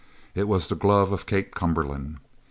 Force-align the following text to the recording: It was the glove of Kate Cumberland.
It 0.33 0.47
was 0.47 0.67
the 0.67 0.73
glove 0.75 1.11
of 1.11 1.27
Kate 1.27 1.53
Cumberland. 1.53 2.17